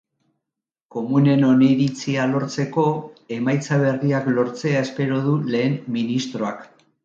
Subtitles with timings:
[0.95, 2.85] Komunen oniritzia lortzeko
[3.37, 6.69] emaitza berriak lortzea espero du lehen ministroak.